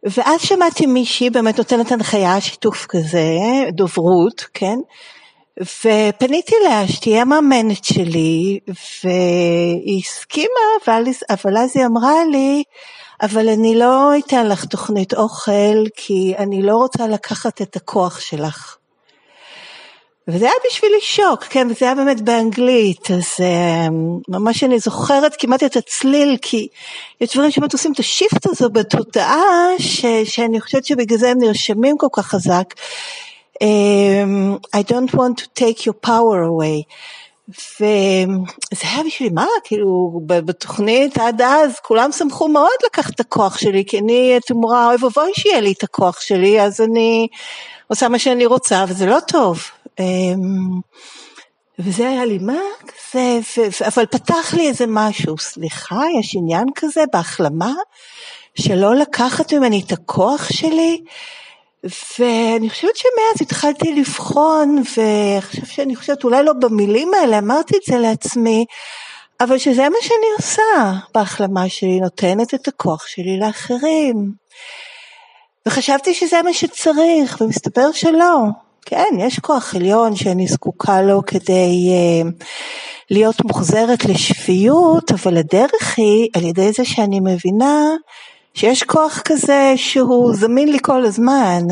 ואז 0.05 0.41
שמעתי 0.41 0.87
מישהי 0.87 1.31
באמת 1.31 1.59
נותנת 1.59 1.93
הנחיה, 1.93 2.41
שיתוף 2.41 2.87
כזה, 2.87 3.29
דוברות, 3.73 4.45
כן? 4.55 4.77
ופניתי 5.61 6.55
אליה 6.63 6.89
שתהיה 6.89 7.23
המאמנת 7.23 7.85
שלי, 7.85 8.59
והיא 9.05 10.01
הסכימה, 10.05 10.65
אבל, 10.85 11.05
אבל 11.31 11.57
אז 11.57 11.71
היא 11.75 11.87
אמרה 11.87 12.25
לי, 12.31 12.63
אבל 13.23 13.49
אני 13.49 13.79
לא 13.79 14.13
אתן 14.19 14.47
לך 14.47 14.65
תוכנית 14.65 15.15
אוכל, 15.15 15.85
כי 15.97 16.35
אני 16.39 16.63
לא 16.63 16.77
רוצה 16.77 17.07
לקחת 17.07 17.63
את 17.63 17.77
הכוח 17.77 18.21
שלך. 18.21 18.77
וזה 20.29 20.45
היה 20.45 20.55
בשבילי 20.69 21.01
שוק, 21.01 21.45
כן, 21.45 21.67
וזה 21.71 21.85
היה 21.85 21.95
באמת 21.95 22.21
באנגלית, 22.21 23.11
אז 23.11 23.25
uh, 23.37 23.93
ממש 24.29 24.65
אני 24.65 24.79
זוכרת 24.79 25.37
כמעט 25.39 25.63
את 25.63 25.77
הצליל, 25.77 26.37
כי 26.43 26.69
יש 27.21 27.35
דברים 27.35 27.51
שבאמת 27.51 27.73
עושים 27.73 27.93
את 27.93 27.99
השיפט 27.99 28.47
הזה 28.47 28.69
בתודעה, 28.69 29.67
ש, 29.79 30.07
שאני 30.25 30.61
חושבת 30.61 30.85
שבגלל 30.85 31.19
זה 31.19 31.31
הם 31.31 31.39
נרשמים 31.39 31.97
כל 31.99 32.07
כך 32.13 32.27
חזק. 32.27 32.75
Um, 33.63 34.59
I 34.77 34.83
don't 34.83 35.15
want 35.15 35.37
to 35.39 35.47
take 35.61 35.87
your 35.87 36.07
power 36.07 36.39
away. 36.51 36.95
וזה 37.81 38.83
היה 38.83 39.05
בשבילי, 39.07 39.33
מה, 39.35 39.47
כאילו, 39.65 40.21
בתוכנית 40.27 41.19
עד 41.19 41.43
אז 41.43 41.79
כולם 41.83 42.13
שמחו 42.13 42.49
מאוד 42.49 42.79
לקחת 42.87 43.15
את 43.15 43.21
הכוח 43.21 43.59
שלי, 43.59 43.85
כי 43.87 43.99
אני 43.99 44.39
תמורה, 44.47 44.87
אוי 44.87 44.97
ואבוי 45.01 45.31
שיהיה 45.35 45.61
לי 45.61 45.73
את 45.73 45.83
הכוח 45.83 46.21
שלי, 46.21 46.61
אז 46.61 46.81
אני 46.81 47.29
עושה 47.89 48.09
מה 48.09 48.19
שאני 48.19 48.47
רוצה, 48.47 48.85
וזה 48.89 49.07
לא 49.07 49.19
טוב. 49.29 49.63
אמ, 49.99 50.81
וזה 51.79 52.09
היה 52.09 52.25
לי, 52.25 52.39
מה 52.39 52.59
כזה, 52.89 53.41
אבל 53.87 54.07
פתח 54.07 54.55
לי 54.55 54.69
איזה 54.69 54.85
משהו, 54.89 55.39
סליחה, 55.39 56.01
יש 56.21 56.37
עניין 56.37 56.65
כזה 56.75 57.05
בהחלמה, 57.13 57.73
שלא 58.55 58.95
לקחת 58.95 59.53
ממני 59.53 59.83
את 59.87 59.93
הכוח 59.93 60.49
שלי, 60.53 61.01
ואני 62.19 62.71
חושבת 62.71 62.97
שמאז 62.97 63.43
התחלתי 63.43 63.93
לבחון, 63.93 64.83
ועכשיו 64.97 65.67
שאני 65.67 65.97
חושבת, 65.97 66.25
אולי 66.25 66.45
לא 66.45 66.53
במילים 66.53 67.15
האלה, 67.15 67.39
אמרתי 67.39 67.77
את 67.77 67.83
זה 67.87 67.99
לעצמי, 67.99 68.65
אבל 69.41 69.59
שזה 69.59 69.89
מה 69.89 69.97
שאני 70.01 70.27
עושה 70.39 70.93
בהחלמה 71.15 71.69
שלי, 71.69 72.01
נותנת 72.01 72.55
את 72.55 72.69
הכוח 72.69 73.07
שלי 73.07 73.39
לאחרים. 73.41 74.33
וחשבתי 75.69 76.15
שזה 76.15 76.43
מה 76.43 76.53
שצריך, 76.53 77.41
ומסתבר 77.41 77.93
שלא. 77.93 78.37
כן, 78.87 79.15
יש 79.19 79.39
כוח 79.39 79.75
עליון 79.75 80.17
שאני 80.17 80.47
זקוקה 80.47 81.03
לו 81.03 81.23
כדי 81.27 81.91
uh, 81.91 82.45
להיות 83.11 83.45
מוחזרת 83.45 84.05
לשפיות, 84.05 85.13
אבל 85.13 85.37
הדרך 85.37 85.95
היא 85.97 86.29
על 86.37 86.45
ידי 86.45 86.73
זה 86.73 86.85
שאני 86.85 87.21
מבינה 87.21 87.91
שיש 88.55 88.83
כוח 88.83 89.21
כזה 89.25 89.73
שהוא 89.77 90.35
זמין 90.35 90.69
לי 90.69 90.79
כל 90.83 91.05
הזמן. 91.05 91.63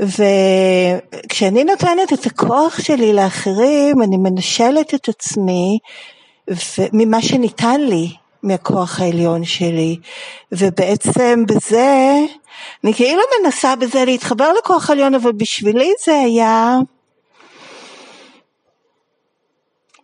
וכשאני 0.00 1.64
נותנת 1.64 2.12
את 2.12 2.26
הכוח 2.26 2.80
שלי 2.80 3.12
לאחרים, 3.12 4.02
אני 4.02 4.16
מנשלת 4.16 4.94
את 4.94 5.08
עצמי 5.08 5.78
ממה 6.92 7.22
שניתן 7.22 7.80
לי 7.80 8.12
מהכוח 8.42 9.00
העליון 9.00 9.44
שלי, 9.44 9.96
ובעצם 10.52 11.44
בזה, 11.46 12.14
אני 12.84 12.94
כאילו 12.94 13.22
מנסה 13.42 13.76
בזה 13.76 14.04
להתחבר 14.04 14.52
לכוח 14.58 14.90
העליון, 14.90 15.14
אבל 15.14 15.32
בשבילי 15.32 15.92
זה 16.04 16.14
היה 16.14 16.76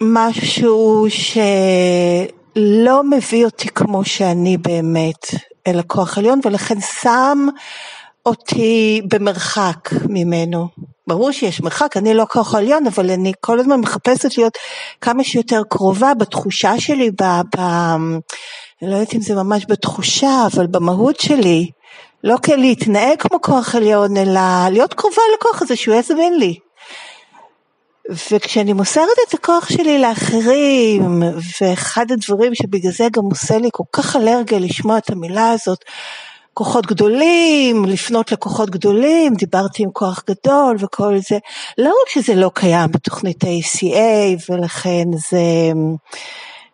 משהו 0.03 1.07
שלא 2.57 3.03
מביא 3.03 3.45
אותי 3.45 3.69
כמו 3.69 4.05
שאני 4.05 4.57
באמת. 4.57 5.27
אל 5.67 5.79
הכוח 5.79 6.19
עליון 6.19 6.41
ולכן 6.45 6.81
שם 6.81 7.49
אותי 8.27 9.03
במרחק 9.09 9.91
ממנו. 10.09 10.69
ברור 11.09 11.33
שיש 11.33 11.61
מרחק, 11.61 11.97
אני 11.97 12.15
לא 12.15 12.25
כוח 12.31 12.55
עליון, 12.55 12.87
אבל 12.87 13.11
אני 13.11 13.33
כל 13.41 13.61
הזמן 13.61 13.81
מחפשת 13.81 14.39
להיות 14.39 14.59
כמה 15.01 15.25
שיותר 15.25 15.63
קרובה 15.69 16.15
בתחושה 16.15 16.81
שלי, 16.81 17.11
ב, 17.11 17.23
ב, 17.57 17.61
אני 18.83 18.91
לא 18.91 18.95
יודעת 18.95 19.15
אם 19.15 19.21
זה 19.21 19.35
ממש 19.35 19.67
בתחושה, 19.69 20.47
אבל 20.53 20.67
במהות 20.67 21.21
שלי. 21.21 21.71
לא 22.25 22.37
כלהתנהג 22.45 23.19
כמו 23.19 23.41
כוח 23.41 23.75
עליון, 23.75 24.17
אלא 24.17 24.41
להיות 24.71 24.95
קרובה 24.95 25.23
לכוח 25.35 25.63
הזה 25.63 25.77
שהוא 25.77 25.95
יזמין 25.95 26.39
לי. 26.39 26.55
וכשאני 28.31 28.73
מוסרת 28.73 29.19
את 29.29 29.35
הכוח 29.35 29.69
שלי 29.69 29.99
לאחרים, 29.99 31.23
ואחד 31.61 32.07
הדברים 32.13 32.55
שבגלל 32.55 32.93
זה 32.93 33.09
גם 33.13 33.23
עושה 33.23 33.59
לי 33.59 33.69
כל 33.73 33.85
כך 33.93 34.17
אלרגיה 34.17 34.59
לשמוע 34.59 34.99
את 34.99 35.11
המילה 35.11 35.51
הזאת, 35.51 35.85
כוחות 36.59 36.87
גדולים, 36.87 37.85
לפנות 37.85 38.33
לכוחות 38.33 38.71
גדולים, 38.71 39.35
דיברתי 39.35 39.83
עם 39.83 39.91
כוח 39.93 40.23
גדול 40.31 40.77
וכל 40.79 41.19
זה, 41.19 41.39
לא 41.79 41.89
רק 41.89 42.09
שזה 42.09 42.35
לא 42.35 42.51
קיים 42.55 42.91
בתוכנית 42.91 43.45
ה-ACA 43.45 44.51
ולכן 44.51 45.05
זה 45.31 45.73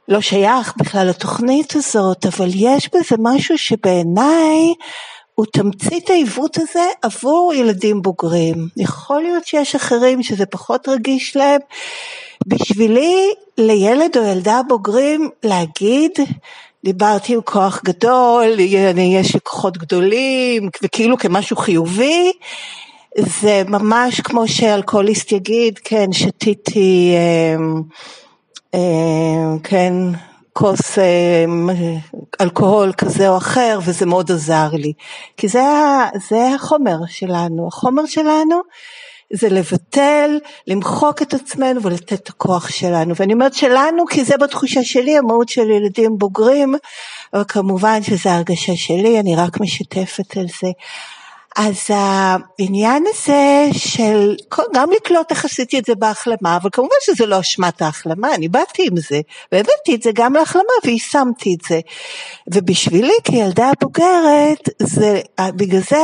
לא 0.09 0.21
שייך 0.21 0.75
בכלל 0.79 1.07
לתוכנית 1.09 1.77
הזאת, 1.77 2.27
אבל 2.27 2.49
יש 2.55 2.91
בזה 2.95 3.17
משהו 3.19 3.59
שבעיניי 3.59 4.75
הוא 5.35 5.47
תמצית 5.53 6.11
העיוות 6.11 6.59
הזה 6.59 6.87
עבור 7.03 7.53
ילדים 7.55 8.03
בוגרים. 8.03 8.69
יכול 8.77 9.23
להיות 9.23 9.47
שיש 9.47 9.75
אחרים 9.75 10.23
שזה 10.23 10.47
פחות 10.47 10.89
רגיש 10.89 11.37
להם. 11.37 11.61
בשבילי, 12.47 13.31
לילד 13.59 14.17
או 14.17 14.23
ילדה 14.23 14.61
בוגרים, 14.69 15.31
להגיד, 15.43 16.13
דיברתי 16.85 17.35
עם 17.35 17.41
כוח 17.41 17.81
גדול, 17.85 18.61
יש 18.99 19.35
לי 19.35 19.41
כוחות 19.43 19.79
גדולים, 19.79 20.69
וכאילו 20.83 21.19
כמשהו 21.19 21.57
חיובי, 21.57 22.33
זה 23.19 23.63
ממש 23.69 24.21
כמו 24.21 24.49
שאלכוהוליסט 24.49 25.33
יגיד, 25.33 25.79
כן, 25.79 26.13
שתיתי, 26.13 27.15
אה, 27.15 27.57
אה, 28.75 29.59
כן, 29.63 29.95
כוס 30.53 30.99
אה, 30.99 31.45
אלכוהול 32.41 32.93
כזה 32.93 33.29
או 33.29 33.37
אחר 33.37 33.79
וזה 33.85 34.07
מאוד 34.07 34.31
עזר 34.33 34.69
לי. 34.73 34.93
כי 35.37 35.49
זה, 35.49 35.63
זה 36.29 36.49
החומר 36.55 36.97
שלנו, 37.07 37.69
החומר 37.69 38.07
שלנו 38.07 38.61
זה 39.33 39.49
לבטל, 39.49 40.39
למחוק 40.67 41.23
את 41.23 41.35
עצמנו 41.35 41.83
ולתת 41.83 42.13
את 42.13 42.29
הכוח 42.29 42.69
שלנו. 42.69 43.15
ואני 43.17 43.33
אומרת 43.33 43.55
שלנו 43.55 44.07
כי 44.07 44.25
זה 44.25 44.37
בתחושה 44.37 44.85
שלי 44.85 45.19
המהות 45.19 45.49
של 45.49 45.71
ילדים 45.71 46.19
בוגרים 46.19 46.75
אבל 47.33 47.45
כמובן 47.49 48.03
שזה 48.03 48.33
הרגשה 48.33 48.77
שלי 48.77 49.21
אני 49.21 49.37
רק 49.37 49.61
משתפת 49.61 50.37
על 50.37 50.47
זה 50.61 50.69
אז 51.57 51.79
העניין 51.89 53.05
הזה 53.09 53.67
של 53.73 54.37
גם 54.75 54.91
לקלוט 54.91 55.31
איך 55.31 55.45
עשיתי 55.45 55.79
את 55.79 55.85
זה 55.85 55.95
בהחלמה, 55.95 56.57
אבל 56.57 56.71
כמובן 56.73 56.97
שזה 57.03 57.27
לא 57.27 57.41
אשמת 57.41 57.83
ההחלמה, 57.83 58.35
אני 58.35 58.49
באתי 58.49 58.87
עם 58.87 58.97
זה, 58.97 59.21
והבאתי 59.53 59.95
את 59.95 60.03
זה 60.03 60.11
גם 60.15 60.33
להחלמה 60.33 60.73
ויישמתי 60.85 61.55
את 61.55 61.65
זה. 61.69 61.81
ובשבילי 62.55 63.15
כילדה 63.25 63.71
בוגרת, 63.81 64.69
זה, 64.83 65.21
בגלל 65.41 65.81
זה, 65.81 65.97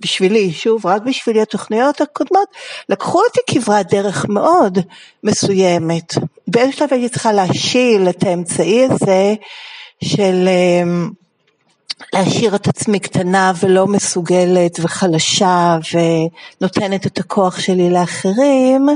בשבילי, 0.00 0.52
שוב, 0.52 0.86
רק 0.86 1.02
בשבילי 1.02 1.42
התוכניות 1.42 2.00
הקודמות, 2.00 2.48
לקחו 2.88 3.22
אותי 3.22 3.40
כברת 3.50 3.90
דרך 3.90 4.26
מאוד 4.28 4.78
מסוימת. 5.24 6.14
באיזשהו 6.48 6.78
שלב 6.78 6.88
הייתי 6.92 7.08
צריכה 7.08 7.32
להשיל 7.32 8.08
את 8.08 8.24
האמצעי 8.24 8.84
הזה 8.84 9.34
של... 10.04 10.48
להשאיר 12.14 12.54
את 12.54 12.68
עצמי 12.68 13.00
קטנה 13.00 13.52
ולא 13.60 13.86
מסוגלת 13.86 14.80
וחלשה 14.80 15.76
ונותנת 16.60 17.06
את 17.06 17.18
הכוח 17.18 17.60
שלי 17.60 17.90
לאחרים 17.90 18.88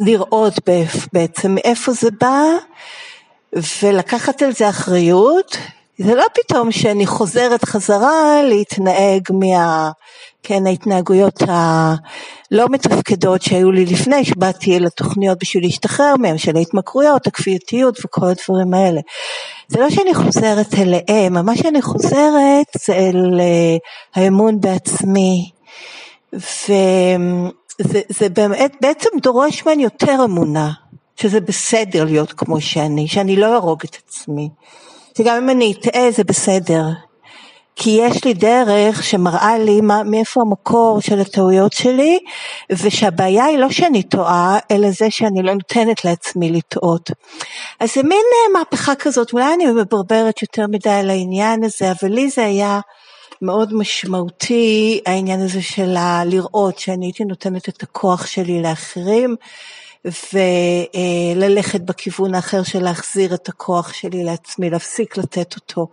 ולראות 0.00 0.54
בעצם 1.12 1.54
מאיפה 1.54 1.92
זה 1.92 2.08
בא 2.20 2.42
ולקחת 3.82 4.42
על 4.42 4.52
זה 4.52 4.68
אחריות. 4.68 5.56
זה 5.98 6.14
לא 6.14 6.24
פתאום 6.34 6.72
שאני 6.72 7.06
חוזרת 7.06 7.64
חזרה 7.64 8.42
להתנהג 8.42 9.22
מה... 9.30 9.90
כן, 10.42 10.66
ההתנהגויות 10.66 11.42
הלא 12.52 12.66
מתפקדות 12.70 13.42
שהיו 13.42 13.70
לי 13.72 13.84
לפני 13.86 14.24
שבאתי 14.24 14.80
לתוכניות 14.80 15.38
בשביל 15.38 15.64
להשתחרר 15.64 16.14
מהם, 16.18 16.38
של 16.38 16.56
ההתמכרויות, 16.56 17.26
הכפייתיות 17.26 17.98
וכל 18.04 18.26
הדברים 18.26 18.74
האלה. 18.74 19.00
זה 19.68 19.80
לא 19.80 19.90
שאני 19.90 20.14
חוזרת 20.14 20.74
אליהם, 20.74 21.46
מה 21.46 21.56
שאני 21.56 21.82
חוזרת 21.82 22.66
זה 22.86 22.92
אל 22.94 23.40
אה, 23.40 23.76
האמון 24.14 24.60
בעצמי, 24.60 25.50
וזה 26.32 28.28
באמת 28.32 28.72
בעצם 28.80 29.08
דורש 29.22 29.66
ממני 29.66 29.82
יותר 29.82 30.24
אמונה, 30.24 30.70
שזה 31.16 31.40
בסדר 31.40 32.04
להיות 32.04 32.32
כמו 32.32 32.60
שאני, 32.60 33.08
שאני 33.08 33.36
לא 33.36 33.56
ארוג 33.56 33.80
את 33.84 33.96
עצמי. 34.06 34.48
שגם 35.18 35.36
אם 35.36 35.50
אני 35.50 35.72
אטעה 35.72 36.10
זה 36.10 36.24
בסדר, 36.24 36.82
כי 37.76 37.90
יש 37.90 38.24
לי 38.24 38.34
דרך 38.34 39.04
שמראה 39.04 39.58
לי 39.58 39.80
מה, 39.80 40.02
מאיפה 40.02 40.40
המקור 40.40 41.00
של 41.00 41.20
הטעויות 41.20 41.72
שלי, 41.72 42.18
ושהבעיה 42.70 43.44
היא 43.44 43.58
לא 43.58 43.70
שאני 43.70 44.02
טועה, 44.02 44.58
אלא 44.70 44.90
זה 44.90 45.10
שאני 45.10 45.42
לא 45.42 45.54
נותנת 45.54 46.04
לעצמי 46.04 46.50
לטעות. 46.50 47.10
אז 47.80 47.94
זה 47.94 48.02
מין 48.02 48.12
אה, 48.12 48.58
מהפכה 48.58 48.94
כזאת, 48.94 49.32
אולי 49.32 49.54
אני 49.54 49.66
מברברת 49.66 50.42
יותר 50.42 50.66
מדי 50.66 50.90
על 50.90 51.10
העניין 51.10 51.64
הזה, 51.64 51.90
אבל 51.90 52.12
לי 52.12 52.30
זה 52.30 52.44
היה 52.44 52.80
מאוד 53.42 53.74
משמעותי, 53.74 55.00
העניין 55.06 55.40
הזה 55.40 55.62
של 55.62 55.96
לראות 56.24 56.78
שאני 56.78 57.06
הייתי 57.06 57.24
נותנת 57.24 57.68
את 57.68 57.82
הכוח 57.82 58.26
שלי 58.26 58.62
לאחרים. 58.62 59.36
וללכת 60.06 61.80
בכיוון 61.80 62.34
האחר 62.34 62.62
של 62.62 62.82
להחזיר 62.82 63.34
את 63.34 63.48
הכוח 63.48 63.92
שלי 63.92 64.24
לעצמי, 64.24 64.70
להפסיק 64.70 65.16
לתת 65.16 65.54
אותו 65.54 65.88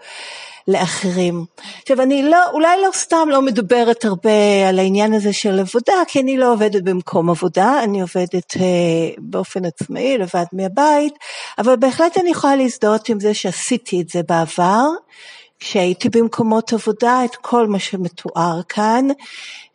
לאחרים. 0.67 1.46
עכשיו 1.82 2.01
אני 2.01 2.24
לא, 2.24 2.50
אולי 2.53 2.82
לא 2.82 2.89
סתם 2.93 3.27
לא 3.32 3.41
מדברת 3.41 4.05
הרבה 4.05 4.70
על 4.70 4.79
העניין 4.79 5.13
הזה 5.13 5.34
של 5.34 5.60
עבודה, 5.60 5.93
כי 6.08 6.20
אני 6.20 6.38
לא 6.38 6.53
עובדת 6.53 6.84
במקום 6.84 7.29
עבודה, 7.29 7.84
אני 7.84 8.01
עובדת 8.01 8.58
אה, 8.58 8.62
באופן 9.17 9.65
עצמאי, 9.65 10.17
לבד 10.17 10.46
מהבית, 10.53 11.13
אבל 11.58 11.75
בהחלט 11.75 12.17
אני 12.17 12.29
יכולה 12.29 12.55
להזדהות 12.55 13.10
עם 13.10 13.20
זה 13.20 13.34
שעשיתי 13.34 14.01
את 14.01 14.10
זה 14.10 14.22
בעבר. 14.29 14.88
כשהייתי 15.60 16.10
במקומות 16.10 16.74
עבודה, 16.74 17.25
את 17.25 17.36
כל 17.36 17.67
מה 17.67 17.79
שמתואר 17.79 18.62
כאן, 18.70 19.08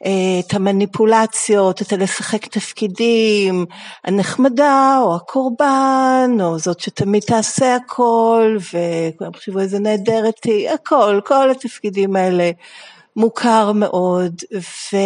את 0.02 0.54
המניפולציות, 0.54 1.82
את 1.82 1.92
הלשחק 1.92 2.46
תפקידים, 2.46 3.66
הנחמדה 4.04 4.98
או 5.02 5.16
הקורבן, 5.16 6.30
או 6.40 6.58
זאת 6.58 6.80
שתמיד 6.80 7.22
תעשה 7.22 7.76
הכל, 7.76 8.56
וכולם 8.58 9.34
חשבו 9.34 9.58
איזה 9.60 9.78
נהדרת 9.78 10.44
היא, 10.44 10.70
הכל, 10.70 11.20
כל 11.24 11.50
התפקידים 11.50 12.16
האלה 12.16 12.50
מוכר 13.16 13.72
מאוד, 13.72 14.34
ו... 14.54 14.96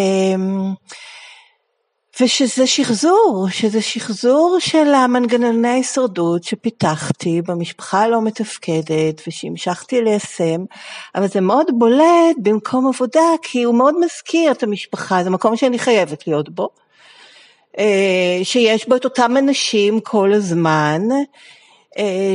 ושזה 2.20 2.66
שחזור, 2.66 3.46
שזה 3.50 3.82
שחזור 3.82 4.56
של 4.60 4.94
המנגנוני 4.94 5.68
ההישרדות 5.68 6.44
שפיתחתי 6.44 7.42
במשפחה 7.42 8.02
הלא 8.02 8.22
מתפקדת 8.22 9.22
ושהמשכתי 9.26 10.02
ליישם, 10.02 10.64
אבל 11.14 11.26
זה 11.26 11.40
מאוד 11.40 11.66
בולט 11.78 12.36
במקום 12.38 12.88
עבודה 12.88 13.30
כי 13.42 13.62
הוא 13.62 13.74
מאוד 13.74 13.94
מזכיר 14.04 14.52
את 14.52 14.62
המשפחה, 14.62 15.24
זה 15.24 15.30
מקום 15.30 15.56
שאני 15.56 15.78
חייבת 15.78 16.26
להיות 16.26 16.48
בו, 16.48 16.68
אה, 17.78 18.40
שיש 18.42 18.88
בו 18.88 18.96
את 18.96 19.04
אותם 19.04 19.36
אנשים 19.36 20.00
כל 20.00 20.32
הזמן, 20.32 21.02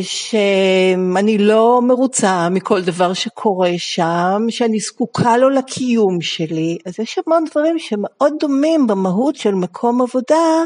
שאני 0.01 1.37
לא 1.37 1.81
מרוצה 1.83 2.49
מכל 2.49 2.81
דבר 2.81 3.13
שקורה 3.13 3.71
שם, 3.77 4.41
שאני 4.49 4.79
זקוקה 4.79 5.37
לו 5.37 5.49
לקיום 5.49 6.21
שלי, 6.21 6.77
אז 6.85 6.99
יש 6.99 7.19
המון 7.27 7.45
דברים 7.51 7.79
שמאוד 7.79 8.33
דומים 8.39 8.87
במהות 8.87 9.35
של 9.35 9.53
מקום 9.53 10.01
עבודה 10.01 10.63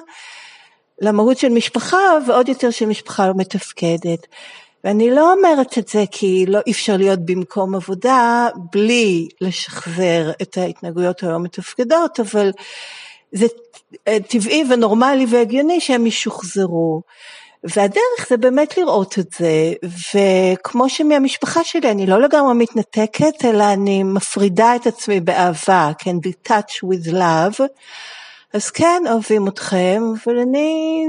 למהות 1.02 1.38
של 1.38 1.50
משפחה 1.50 1.98
ועוד 2.28 2.50
יותר 2.50 2.72
של 2.72 2.86
משפחה 2.86 3.28
לא 3.28 3.34
מתפקדת. 3.38 4.28
ואני 4.84 5.10
לא 5.10 5.34
אומרת 5.34 5.78
את 5.78 5.88
זה 5.88 6.04
כי 6.12 6.46
לא 6.48 6.60
אי 6.68 6.72
אפשר 6.72 6.98
להיות 6.98 7.20
במקום 7.26 7.76
עבודה 7.76 8.48
בלי 8.72 9.28
לשחזר 9.42 10.32
את 10.42 10.58
ההתנהגויות 10.58 11.24
הלא 11.24 11.40
מתפקדות, 11.40 12.20
אבל 12.20 12.52
זה 13.32 13.48
טבעי 14.28 14.64
ונורמלי 14.70 15.26
והגיוני 15.30 15.82
שהם 15.82 16.06
ישוחזרו. 16.06 17.02
והדרך 17.64 18.28
זה 18.30 18.38
באמת 18.38 18.78
לראות 18.78 19.20
את 19.20 19.36
זה, 19.38 19.74
וכמו 19.84 20.90
שמהמשפחה 20.90 21.64
שלי 21.64 21.92
אני 21.92 22.06
לא 22.06 22.22
לגמרי 22.22 22.54
מתנתקת, 22.54 23.46
אלא 23.46 23.64
אני 23.74 24.04
מפרידה 24.04 24.76
את 24.76 24.88
עצמי 24.88 25.20
באהבה, 25.20 25.92
כן, 25.98 26.16
be 26.16 26.50
touch 26.50 26.84
with 26.84 27.12
love, 27.12 27.62
אז 28.54 28.70
כן, 28.70 29.04
אוהבים 29.10 29.48
אתכם, 29.48 30.04
אבל 30.24 30.40
אני 30.40 31.04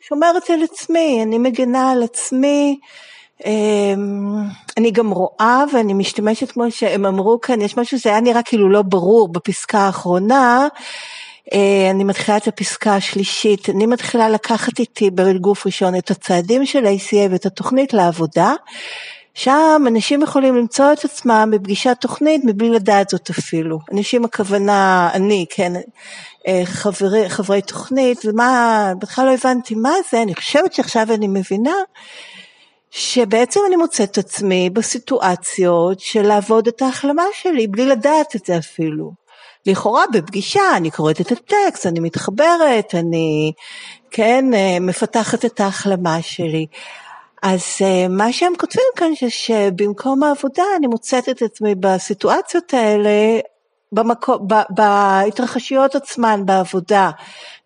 שומרת 0.00 0.50
על 0.50 0.62
עצמי, 0.62 1.22
אני 1.22 1.38
מגנה 1.38 1.90
על 1.90 2.02
עצמי, 2.02 2.78
אמ, 3.46 4.42
אני 4.76 4.90
גם 4.90 5.10
רואה 5.10 5.64
ואני 5.72 5.94
משתמשת 5.94 6.50
כמו 6.50 6.70
שהם 6.70 7.06
אמרו 7.06 7.40
כאן, 7.40 7.60
יש 7.60 7.76
משהו 7.76 7.98
שזה 7.98 8.10
היה 8.10 8.20
נראה 8.20 8.42
כאילו 8.42 8.70
לא 8.70 8.82
ברור 8.82 9.28
בפסקה 9.32 9.78
האחרונה, 9.78 10.68
אני 11.90 12.04
מתחילה 12.04 12.36
את 12.36 12.48
הפסקה 12.48 12.94
השלישית, 12.94 13.70
אני 13.70 13.86
מתחילה 13.86 14.28
לקחת 14.28 14.78
איתי 14.78 15.10
בגוף 15.10 15.66
ראשון 15.66 15.94
את 15.94 16.10
הצעדים 16.10 16.66
של 16.66 16.86
ה-ACA 16.86 17.30
ואת 17.30 17.46
התוכנית 17.46 17.92
לעבודה, 17.92 18.54
שם 19.34 19.84
אנשים 19.86 20.22
יכולים 20.22 20.56
למצוא 20.56 20.92
את 20.92 21.04
עצמם 21.04 21.50
בפגישת 21.52 21.96
תוכנית 22.00 22.42
מבלי 22.44 22.70
לדעת 22.70 23.08
זאת 23.08 23.30
אפילו. 23.30 23.78
אנשים 23.92 24.24
הכוונה, 24.24 25.10
אני, 25.14 25.46
כן, 25.50 25.72
אה, 26.46 26.62
חברי, 26.64 27.28
חברי 27.28 27.62
תוכנית, 27.62 28.18
ומה, 28.24 28.92
בכלל 28.98 29.26
לא 29.26 29.34
הבנתי 29.34 29.74
מה 29.74 29.92
זה, 30.10 30.22
אני 30.22 30.34
חושבת 30.34 30.72
שעכשיו 30.72 31.12
אני 31.14 31.28
מבינה 31.28 31.74
שבעצם 32.90 33.60
אני 33.68 33.76
מוצאת 33.76 34.10
את 34.10 34.18
עצמי 34.18 34.70
בסיטואציות 34.70 36.00
של 36.00 36.22
לעבוד 36.22 36.68
את 36.68 36.82
ההחלמה 36.82 37.24
שלי 37.32 37.66
בלי 37.66 37.86
לדעת 37.86 38.36
את 38.36 38.46
זה 38.46 38.58
אפילו. 38.58 39.27
לכאורה 39.66 40.04
בפגישה 40.12 40.76
אני 40.76 40.90
קוראת 40.90 41.20
את 41.20 41.32
הטקסט, 41.32 41.86
אני 41.86 42.00
מתחברת, 42.00 42.94
אני 42.94 43.52
כן 44.10 44.44
אה, 44.54 44.80
מפתחת 44.80 45.44
את 45.44 45.60
ההחלמה 45.60 46.22
שלי. 46.22 46.66
אז 47.42 47.62
אה, 47.82 48.08
מה 48.08 48.32
שהם 48.32 48.52
כותבים 48.58 48.84
כאן 48.96 49.10
שבמקום 49.28 50.22
העבודה 50.22 50.62
אני 50.76 50.86
מוצאת 50.86 51.28
את 51.28 51.42
עצמי 51.42 51.74
בסיטואציות 51.74 52.74
האלה 52.74 53.10
במקום, 53.92 54.48
ב, 54.48 54.54
בהתרחשויות 54.70 55.94
עצמן 55.94 56.46
בעבודה, 56.46 57.10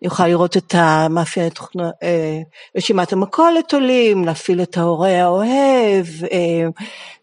אני 0.01 0.07
יכולה 0.07 0.29
לראות 0.29 0.57
את 0.57 0.75
המאפייני 0.77 1.49
תוכנות, 1.49 1.93
אה, 2.03 2.39
רשימת 2.77 3.13
המכולת 3.13 3.73
עולים, 3.73 4.25
להפעיל 4.25 4.61
את 4.61 4.77
ההורה 4.77 5.21
האוהב, 5.21 6.05
אה, 6.31 6.67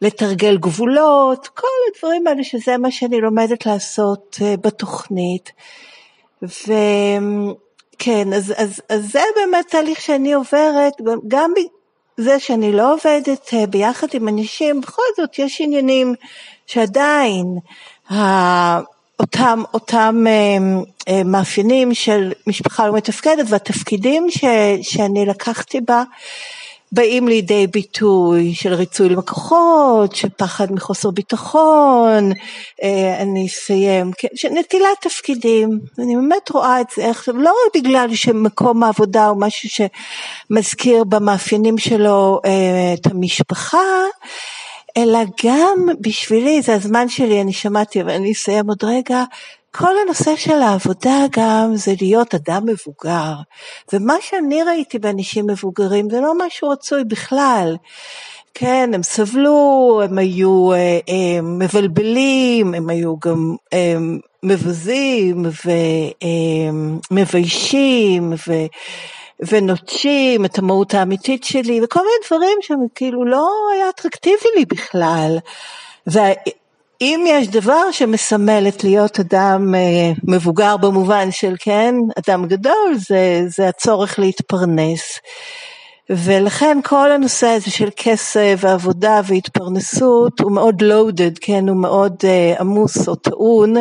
לתרגל 0.03 0.59
גבולות, 0.59 1.49
כל 1.49 1.67
הדברים 1.95 2.27
האלה 2.27 2.45
שזה 2.45 2.77
מה 2.77 2.91
שאני 2.91 3.21
לומדת 3.21 3.67
לעשות 3.67 4.39
אה, 4.43 4.55
בתוכנית. 4.57 5.53
וכן, 6.43 8.33
אז, 8.37 8.55
אז, 8.57 8.83
אז 8.89 9.13
זה 9.13 9.23
באמת 9.37 9.69
תהליך 9.69 10.01
שאני 10.01 10.33
עוברת, 10.33 10.93
גם 11.29 11.53
זה 12.17 12.39
שאני 12.39 12.73
לא 12.73 12.95
עובדת 12.95 13.55
ביחד 13.71 14.07
עם 14.13 14.29
אנשים, 14.29 14.81
בכל 14.81 15.03
זאת 15.17 15.39
יש 15.39 15.61
עניינים 15.61 16.15
שעדיין 16.67 17.59
אותם, 19.21 19.63
אותם 19.75 20.25
אה, 20.27 20.59
אה, 21.09 21.25
מאפיינים 21.25 21.95
של 21.95 22.33
משפחה 22.47 22.87
לא 22.87 22.95
מתפקדת 22.95 23.47
והתפקידים 23.49 24.31
ש, 24.31 24.45
שאני 24.83 25.27
לקחתי 25.27 25.81
בה 25.81 26.03
באים 26.93 27.29
לידי 27.29 27.67
ביטוי 27.67 28.55
של 28.55 28.75
ריצוי 28.75 29.09
לקוחות, 29.09 30.17
של 30.17 30.29
פחד 30.37 30.73
מחוסר 30.73 31.11
ביטחון, 31.11 32.33
אה, 32.83 33.17
אני 33.23 33.47
אסיים, 33.47 34.11
כן, 34.19 34.29
נטילת 34.59 35.01
תפקידים, 35.01 35.81
אני 35.99 36.17
באמת 36.17 36.51
רואה 36.51 36.81
את 36.81 36.87
זה, 36.97 37.03
איך, 37.03 37.29
לא 37.35 37.51
רק 37.51 37.83
בגלל 37.83 38.15
שמקום 38.15 38.83
העבודה 38.83 39.27
הוא 39.27 39.41
משהו 39.41 39.69
שמזכיר 40.51 41.05
במאפיינים 41.05 41.79
שלו 41.79 42.41
את 42.95 43.07
המשפחה, 43.07 43.79
אלא 44.97 45.19
גם 45.45 45.89
בשבילי, 46.01 46.63
זה 46.63 46.75
הזמן 46.75 47.09
שלי, 47.09 47.41
אני 47.41 47.53
שמעתי, 47.53 48.01
אבל 48.01 48.11
אני 48.11 48.33
אסיים 48.33 48.69
עוד 48.69 48.85
רגע, 48.85 49.25
כל 49.71 49.93
הנושא 50.05 50.37
של 50.37 50.63
העבודה 50.63 51.25
גם 51.31 51.71
זה 51.75 51.95
להיות 52.01 52.35
אדם 52.35 52.63
מבוגר. 52.67 53.35
ומה 53.93 54.15
שאני 54.21 54.63
ראיתי 54.63 54.99
באנשים 54.99 55.47
מבוגרים 55.47 56.11
זה 56.11 56.21
לא 56.21 56.33
משהו 56.47 56.69
רצוי 56.69 57.05
בכלל. 57.05 57.77
כן, 58.55 58.91
הם 58.95 59.03
סבלו, 59.03 60.01
הם 60.05 60.19
היו 60.19 60.73
אה, 60.73 60.99
אה, 61.09 61.43
מבלבלים, 61.43 62.75
הם 62.75 62.91
היו 62.91 63.19
גם 63.19 63.57
אה, 63.73 63.95
מבזים 64.43 65.47
ומביישים 67.11 68.33
ו... 68.49 68.53
ונוטשים 69.49 70.45
את 70.45 70.59
המהות 70.59 70.95
האמיתית 70.95 71.45
שלי 71.45 71.81
וכל 71.85 72.01
מיני 72.01 72.27
דברים 72.27 72.59
שהם 72.63 72.87
כאילו 72.95 73.25
לא 73.25 73.49
היה 73.75 73.89
אטרקטיבי 73.89 74.49
לי 74.57 74.65
בכלל. 74.65 75.39
ואם 76.07 77.25
יש 77.29 77.49
דבר 77.49 77.91
שמסמל 77.93 78.65
את 78.69 78.85
להיות 78.85 79.21
אדם 79.21 79.75
מבוגר 80.25 80.77
במובן 80.77 81.31
של 81.31 81.55
כן, 81.59 81.95
אדם 82.19 82.47
גדול, 82.47 82.95
זה, 83.09 83.43
זה 83.47 83.69
הצורך 83.69 84.19
להתפרנס. 84.19 85.19
ולכן 86.11 86.79
כל 86.85 87.13
הנושא 87.13 87.47
הזה 87.47 87.71
של 87.71 87.89
כסף 87.97 88.55
ועבודה 88.59 89.21
והתפרנסות 89.25 90.41
הוא 90.41 90.53
מאוד 90.53 90.83
loaded, 90.83 91.39
כן, 91.41 91.69
הוא 91.69 91.77
מאוד 91.77 92.17
uh, 92.21 92.61
עמוס 92.61 93.09
או 93.09 93.15
טעון 93.15 93.75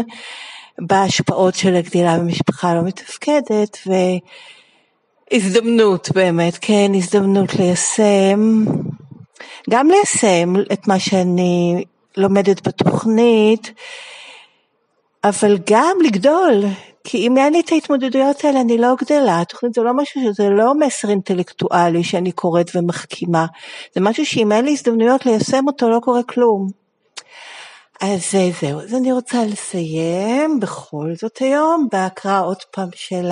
בהשפעות 0.79 1.55
של 1.55 1.75
הגדילה 1.75 2.17
במשפחה 2.17 2.75
לא 2.75 2.81
מתפקדת 2.81 3.77
והזדמנות 5.31 6.09
באמת, 6.15 6.57
כן, 6.61 6.91
הזדמנות 6.95 7.55
ליישם, 7.55 8.65
גם 9.69 9.89
ליישם 9.89 10.53
את 10.73 10.87
מה 10.87 10.99
שאני 10.99 11.83
לומדת 12.17 12.67
בתוכנית, 12.67 13.71
אבל 15.23 15.57
גם 15.69 15.97
לגדול, 16.05 16.63
כי 17.03 17.17
אם 17.17 17.37
אין 17.37 17.53
לי 17.53 17.59
את 17.59 17.71
ההתמודדויות 17.71 18.43
האלה 18.43 18.61
אני 18.61 18.77
לא 18.77 18.95
גדלה, 19.01 19.41
התוכנית 19.41 19.73
זה 19.73 19.81
לא 19.81 19.93
משהו 19.93 20.21
שזה 20.23 20.49
לא 20.49 20.73
מסר 20.79 21.09
אינטלקטואלי 21.09 22.03
שאני 22.03 22.31
קוראת 22.31 22.71
ומחכימה, 22.75 23.45
זה 23.95 24.01
משהו 24.01 24.25
שאם 24.25 24.51
אין 24.51 24.65
לי 24.65 24.71
הזדמנויות 24.71 25.25
ליישם 25.25 25.67
אותו 25.67 25.89
לא 25.89 25.99
קורה 25.99 26.23
כלום. 26.23 26.67
אז 28.01 28.35
זהו, 28.61 28.81
אז 28.81 28.95
אני 28.95 29.11
רוצה 29.11 29.45
לסיים 29.45 30.59
בכל 30.59 31.11
זאת 31.21 31.37
היום 31.37 31.87
בהקראה 31.91 32.39
עוד 32.39 32.63
פעם 32.71 32.89
של 32.95 33.29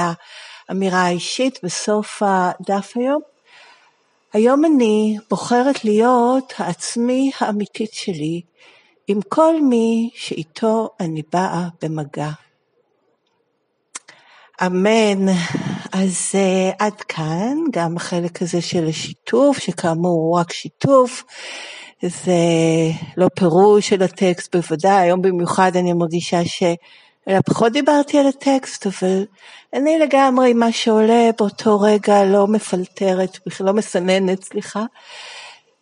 האמירה 0.69 1.01
האישית 1.01 1.60
בסוף 1.63 2.21
הדף 2.25 2.93
היום. 2.95 3.21
היום 4.34 4.65
אני 4.65 5.17
בוחרת 5.30 5.86
להיות 5.86 6.53
העצמי 6.58 7.32
האמיתית 7.39 7.93
שלי 7.93 8.41
עם 9.08 9.19
כל 9.30 9.62
מי 9.62 10.10
שאיתו 10.15 10.89
אני 10.99 11.21
באה 11.34 11.67
במגע. 11.82 12.30
אמן. 14.65 15.27
אז 15.91 16.32
uh, 16.32 16.75
עד 16.80 17.01
כאן 17.01 17.58
גם 17.71 17.97
החלק 17.97 18.41
הזה 18.41 18.62
של 18.62 18.88
השיתוף, 18.88 19.58
שכאמור 19.58 20.21
הוא 20.21 20.39
רק 20.39 20.53
שיתוף, 20.53 21.23
זה 22.01 22.34
לא 23.17 23.27
פירוש 23.36 23.89
של 23.89 24.03
הטקסט 24.03 24.56
בוודאי, 24.56 25.01
היום 25.01 25.21
במיוחד 25.21 25.71
אני 25.75 25.93
מרגישה 25.93 26.45
ש... 26.45 26.63
אלא 27.28 27.40
פחות 27.46 27.74
דיברתי 27.74 28.18
על 28.18 28.28
הטקסט, 28.28 28.88
אבל 28.88 29.26
אני 29.74 30.00
לגמרי, 30.00 30.54
מה 30.54 30.72
שעולה 30.72 31.30
באותו 31.38 31.80
רגע 31.80 32.26
לא 32.26 32.48
מפלטרת, 32.48 33.38
לא 33.60 33.74
מסננת, 33.74 34.44
סליחה, 34.44 34.84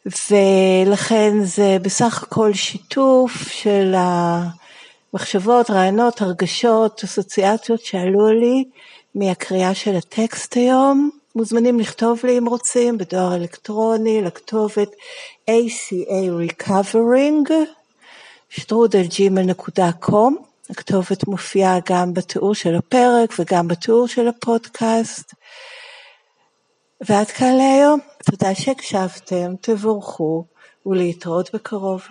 ולכן 0.06 1.44
זה 1.44 1.78
בסך 1.82 2.24
הכל 2.24 2.54
שיתוף 2.54 3.48
של 3.48 3.96
ה... 3.96 4.44
מחשבות, 5.16 5.70
רעיונות, 5.70 6.22
הרגשות, 6.22 7.04
אסוציאציות 7.04 7.82
שעלו 7.82 8.28
לי 8.28 8.64
מהקריאה 9.16 9.74
של 9.74 9.96
הטקסט 9.96 10.58
היום. 10.58 11.10
מוזמנים 11.36 11.80
לכתוב 11.80 12.20
לי 12.24 12.38
אם 12.38 12.48
רוצים 12.48 12.98
בדואר 12.98 13.36
אלקטרוני 13.36 14.22
לכתובת 14.22 14.90
ACA 15.50 16.42
Recovering, 16.42 17.52
שטרודלג'ימל.com. 18.50 20.34
הכתובת 20.70 21.28
מופיעה 21.28 21.78
גם 21.90 22.14
בתיאור 22.14 22.56
של 22.56 22.76
הפרק 22.76 23.34
וגם 23.40 23.68
בתיאור 23.68 24.08
של 24.08 24.28
הפודקאסט. 24.28 25.34
ועד 27.02 27.28
כאן 27.28 27.56
להיום. 27.56 28.00
תודה 28.32 28.56
שהקשבתם, 28.56 29.56
תבורכו 29.62 30.46
ולהתראות 30.86 31.56
בקרוב. 31.56 32.08